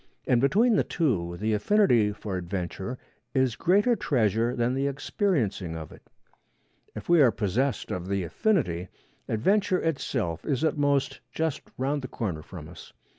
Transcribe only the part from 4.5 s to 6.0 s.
than the experiencing of